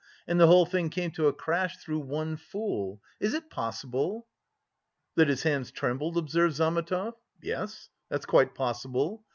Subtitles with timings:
[0.27, 2.99] And the whole thing came to a crash through one fool!
[3.19, 4.25] Is it possible?"
[5.13, 9.23] "That his hands trembled?" observed Zametov, "yes, that's quite possible.